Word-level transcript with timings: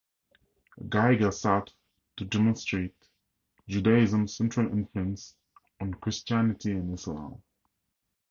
Geiger 0.89 1.29
sought 1.31 1.71
to 2.17 2.25
demonstrate 2.25 2.95
Judaism's 3.67 4.35
central 4.35 4.67
influence 4.71 5.35
on 5.79 5.93
Christianity 5.93 6.71
and 6.71 6.91
Islam. 6.95 7.43